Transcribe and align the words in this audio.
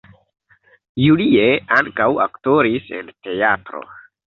Julie 1.01 1.45
ankaŭ 1.77 2.11
aktoris 2.29 2.93
en 3.03 3.17
teatro. 3.25 3.89